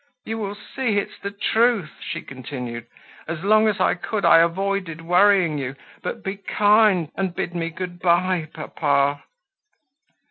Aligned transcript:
"You 0.25 0.39
will 0.39 0.55
see, 0.55 0.97
it's 0.97 1.19
the 1.19 1.29
truth," 1.29 1.97
she 2.01 2.23
continued. 2.23 2.87
"As 3.27 3.43
long 3.43 3.67
as 3.67 3.79
I 3.79 3.93
could 3.93 4.25
I 4.25 4.39
avoided 4.39 5.01
worrying 5.01 5.59
you; 5.59 5.75
but 6.01 6.23
be 6.23 6.37
kind 6.37 7.11
now, 7.15 7.19
and 7.21 7.35
bid 7.35 7.53
me 7.53 7.69
good 7.69 7.99
bye, 7.99 8.47
papa." 8.51 9.21